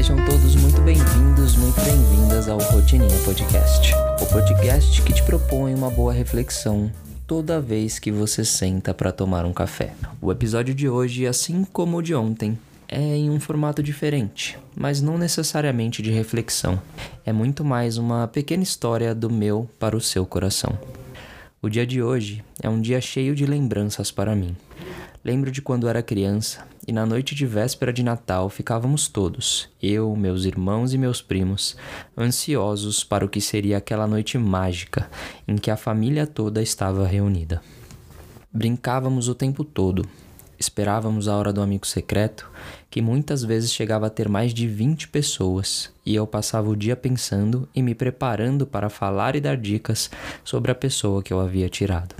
todos 0.00 1.56
muito 1.56 1.84
bem-vindas 1.84 2.48
ao 2.48 2.58
Rotininha 2.58 3.18
Podcast, 3.22 3.92
o 4.18 4.26
podcast 4.32 5.02
que 5.02 5.12
te 5.12 5.22
propõe 5.22 5.74
uma 5.74 5.90
boa 5.90 6.10
reflexão 6.10 6.90
toda 7.26 7.60
vez 7.60 7.98
que 7.98 8.10
você 8.10 8.42
senta 8.42 8.94
para 8.94 9.12
tomar 9.12 9.44
um 9.44 9.52
café. 9.52 9.92
O 10.18 10.32
episódio 10.32 10.74
de 10.74 10.88
hoje, 10.88 11.26
assim 11.26 11.64
como 11.64 11.98
o 11.98 12.02
de 12.02 12.14
ontem, 12.14 12.58
é 12.88 12.98
em 12.98 13.28
um 13.28 13.38
formato 13.38 13.82
diferente, 13.82 14.58
mas 14.74 15.02
não 15.02 15.18
necessariamente 15.18 16.00
de 16.00 16.10
reflexão. 16.10 16.80
É 17.22 17.30
muito 17.30 17.62
mais 17.62 17.98
uma 17.98 18.26
pequena 18.26 18.62
história 18.62 19.14
do 19.14 19.28
meu 19.28 19.68
para 19.78 19.94
o 19.94 20.00
seu 20.00 20.24
coração. 20.24 20.78
O 21.60 21.68
dia 21.68 21.86
de 21.86 22.02
hoje 22.02 22.42
é 22.62 22.70
um 22.70 22.80
dia 22.80 23.02
cheio 23.02 23.34
de 23.34 23.44
lembranças 23.44 24.10
para 24.10 24.34
mim. 24.34 24.56
Lembro 25.22 25.50
de 25.50 25.60
quando 25.60 25.86
era 25.86 26.02
criança 26.02 26.66
e 26.88 26.92
na 26.92 27.04
noite 27.04 27.34
de 27.34 27.44
véspera 27.44 27.92
de 27.92 28.02
Natal 28.02 28.48
ficávamos 28.48 29.06
todos, 29.06 29.68
eu, 29.82 30.16
meus 30.16 30.46
irmãos 30.46 30.94
e 30.94 30.98
meus 30.98 31.20
primos, 31.20 31.76
ansiosos 32.16 33.04
para 33.04 33.22
o 33.22 33.28
que 33.28 33.38
seria 33.38 33.76
aquela 33.76 34.06
noite 34.06 34.38
mágica 34.38 35.10
em 35.46 35.56
que 35.56 35.70
a 35.70 35.76
família 35.76 36.26
toda 36.26 36.62
estava 36.62 37.06
reunida. 37.06 37.60
Brincávamos 38.50 39.28
o 39.28 39.34
tempo 39.34 39.62
todo, 39.62 40.06
esperávamos 40.58 41.28
a 41.28 41.36
hora 41.36 41.52
do 41.52 41.60
amigo 41.60 41.86
secreto, 41.86 42.50
que 42.88 43.02
muitas 43.02 43.44
vezes 43.44 43.74
chegava 43.74 44.06
a 44.06 44.10
ter 44.10 44.26
mais 44.26 44.54
de 44.54 44.66
20 44.66 45.08
pessoas, 45.08 45.92
e 46.04 46.14
eu 46.14 46.26
passava 46.26 46.70
o 46.70 46.76
dia 46.76 46.96
pensando 46.96 47.68
e 47.74 47.82
me 47.82 47.94
preparando 47.94 48.66
para 48.66 48.88
falar 48.88 49.36
e 49.36 49.40
dar 49.40 49.58
dicas 49.58 50.10
sobre 50.42 50.72
a 50.72 50.74
pessoa 50.74 51.22
que 51.22 51.30
eu 51.30 51.40
havia 51.40 51.68
tirado. 51.68 52.14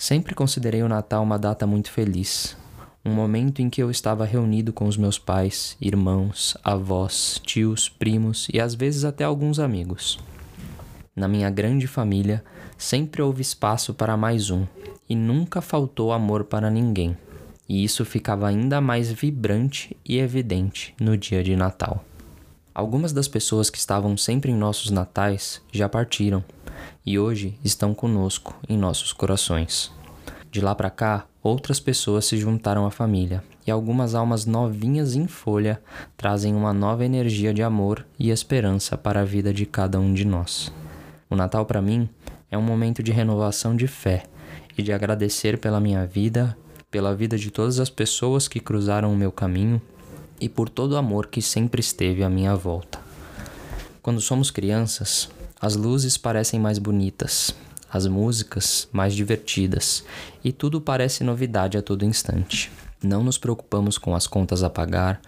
Sempre 0.00 0.32
considerei 0.32 0.80
o 0.84 0.88
Natal 0.88 1.24
uma 1.24 1.36
data 1.36 1.66
muito 1.66 1.90
feliz, 1.90 2.56
um 3.04 3.12
momento 3.12 3.60
em 3.60 3.68
que 3.68 3.82
eu 3.82 3.90
estava 3.90 4.24
reunido 4.24 4.72
com 4.72 4.86
os 4.86 4.96
meus 4.96 5.18
pais, 5.18 5.76
irmãos, 5.80 6.56
avós, 6.62 7.40
tios, 7.44 7.88
primos 7.88 8.46
e 8.54 8.60
às 8.60 8.76
vezes 8.76 9.04
até 9.04 9.24
alguns 9.24 9.58
amigos. 9.58 10.20
Na 11.16 11.26
minha 11.26 11.50
grande 11.50 11.88
família, 11.88 12.44
sempre 12.76 13.20
houve 13.20 13.42
espaço 13.42 13.92
para 13.92 14.16
mais 14.16 14.50
um, 14.50 14.64
e 15.08 15.16
nunca 15.16 15.60
faltou 15.60 16.12
amor 16.12 16.44
para 16.44 16.70
ninguém. 16.70 17.18
E 17.68 17.82
isso 17.82 18.04
ficava 18.04 18.46
ainda 18.46 18.80
mais 18.80 19.10
vibrante 19.10 19.96
e 20.06 20.18
evidente 20.18 20.94
no 21.00 21.16
dia 21.16 21.42
de 21.42 21.56
Natal. 21.56 22.04
Algumas 22.72 23.12
das 23.12 23.26
pessoas 23.26 23.68
que 23.68 23.78
estavam 23.78 24.16
sempre 24.16 24.52
em 24.52 24.56
nossos 24.56 24.92
natais 24.92 25.60
já 25.72 25.88
partiram 25.88 26.44
e 27.04 27.18
hoje 27.18 27.58
estão 27.64 27.94
conosco 27.94 28.54
em 28.68 28.76
nossos 28.76 29.12
corações. 29.12 29.92
De 30.50 30.60
lá 30.60 30.74
para 30.74 30.90
cá, 30.90 31.26
outras 31.42 31.78
pessoas 31.78 32.24
se 32.24 32.36
juntaram 32.36 32.86
à 32.86 32.90
família 32.90 33.42
e 33.66 33.70
algumas 33.70 34.14
almas 34.14 34.46
novinhas 34.46 35.14
em 35.14 35.26
folha 35.26 35.80
trazem 36.16 36.54
uma 36.54 36.72
nova 36.72 37.04
energia 37.04 37.52
de 37.52 37.62
amor 37.62 38.06
e 38.18 38.30
esperança 38.30 38.96
para 38.96 39.20
a 39.20 39.24
vida 39.24 39.52
de 39.52 39.66
cada 39.66 40.00
um 40.00 40.14
de 40.14 40.24
nós. 40.24 40.72
O 41.28 41.36
Natal 41.36 41.66
para 41.66 41.82
mim 41.82 42.08
é 42.50 42.56
um 42.56 42.62
momento 42.62 43.02
de 43.02 43.12
renovação 43.12 43.76
de 43.76 43.86
fé 43.86 44.24
e 44.76 44.82
de 44.82 44.92
agradecer 44.92 45.58
pela 45.58 45.80
minha 45.80 46.06
vida, 46.06 46.56
pela 46.90 47.14
vida 47.14 47.36
de 47.36 47.50
todas 47.50 47.78
as 47.78 47.90
pessoas 47.90 48.48
que 48.48 48.60
cruzaram 48.60 49.12
o 49.12 49.16
meu 49.16 49.30
caminho 49.30 49.82
e 50.40 50.48
por 50.48 50.68
todo 50.68 50.92
o 50.92 50.96
amor 50.96 51.26
que 51.26 51.42
sempre 51.42 51.80
esteve 51.80 52.22
à 52.22 52.30
minha 52.30 52.54
volta. 52.54 52.98
Quando 54.00 54.20
somos 54.20 54.50
crianças, 54.50 55.28
as 55.60 55.74
luzes 55.74 56.16
parecem 56.16 56.60
mais 56.60 56.78
bonitas, 56.78 57.54
as 57.90 58.06
músicas 58.06 58.88
mais 58.92 59.14
divertidas 59.14 60.04
e 60.44 60.52
tudo 60.52 60.80
parece 60.80 61.24
novidade 61.24 61.76
a 61.76 61.82
todo 61.82 62.04
instante. 62.04 62.70
Não 63.02 63.22
nos 63.22 63.38
preocupamos 63.38 63.96
com 63.96 64.14
as 64.14 64.26
contas 64.26 64.62
a 64.62 64.70
pagar, 64.70 65.20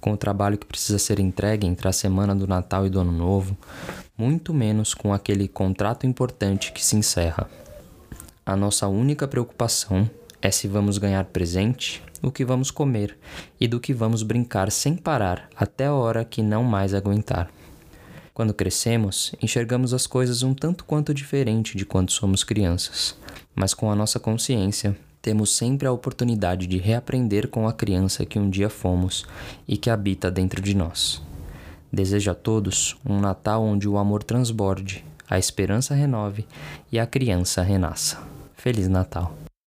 com 0.00 0.12
o 0.12 0.16
trabalho 0.16 0.58
que 0.58 0.66
precisa 0.66 0.98
ser 0.98 1.18
entregue 1.18 1.66
entre 1.66 1.88
a 1.88 1.92
semana 1.92 2.34
do 2.34 2.46
Natal 2.46 2.86
e 2.86 2.90
do 2.90 3.00
Ano 3.00 3.12
Novo, 3.12 3.56
muito 4.16 4.52
menos 4.52 4.94
com 4.94 5.12
aquele 5.12 5.48
contrato 5.48 6.06
importante 6.06 6.72
que 6.72 6.84
se 6.84 6.96
encerra. 6.96 7.48
A 8.44 8.54
nossa 8.54 8.86
única 8.88 9.26
preocupação 9.26 10.08
é 10.40 10.50
se 10.50 10.68
vamos 10.68 10.98
ganhar 10.98 11.24
presente, 11.26 12.02
o 12.22 12.30
que 12.30 12.44
vamos 12.44 12.70
comer 12.70 13.16
e 13.58 13.66
do 13.66 13.80
que 13.80 13.94
vamos 13.94 14.22
brincar 14.22 14.70
sem 14.70 14.94
parar 14.94 15.48
até 15.56 15.86
a 15.86 15.94
hora 15.94 16.24
que 16.24 16.42
não 16.42 16.62
mais 16.62 16.92
aguentar. 16.92 17.50
Quando 18.34 18.52
crescemos, 18.52 19.32
enxergamos 19.40 19.94
as 19.94 20.08
coisas 20.08 20.42
um 20.42 20.52
tanto 20.52 20.84
quanto 20.84 21.14
diferente 21.14 21.76
de 21.76 21.86
quando 21.86 22.10
somos 22.10 22.42
crianças, 22.42 23.16
mas 23.54 23.72
com 23.72 23.92
a 23.92 23.94
nossa 23.94 24.18
consciência, 24.18 24.96
temos 25.22 25.56
sempre 25.56 25.86
a 25.86 25.92
oportunidade 25.92 26.66
de 26.66 26.76
reaprender 26.76 27.46
com 27.48 27.68
a 27.68 27.72
criança 27.72 28.26
que 28.26 28.36
um 28.36 28.50
dia 28.50 28.68
fomos 28.68 29.24
e 29.68 29.76
que 29.76 29.88
habita 29.88 30.32
dentro 30.32 30.60
de 30.60 30.74
nós. 30.74 31.22
Desejo 31.92 32.32
a 32.32 32.34
todos 32.34 32.96
um 33.06 33.20
Natal 33.20 33.62
onde 33.62 33.88
o 33.88 33.96
amor 33.96 34.24
transborde, 34.24 35.04
a 35.30 35.38
esperança 35.38 35.94
renove 35.94 36.44
e 36.90 36.98
a 36.98 37.06
criança 37.06 37.62
renasça. 37.62 38.20
Feliz 38.56 38.88
Natal! 38.88 39.32